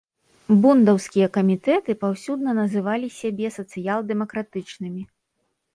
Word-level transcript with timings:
Бундаўскія 0.61 1.27
камітэты 1.37 1.97
паўсюдна 2.05 2.57
называлі 2.61 3.07
сябе 3.19 3.47
сацыял-дэмакратычнымі. 3.61 5.03